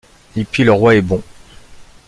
Et 0.35 0.45
puis 0.45 0.63
le 0.63 0.71
roi 0.71 0.95
est 0.95 1.03
bon! 1.03 1.21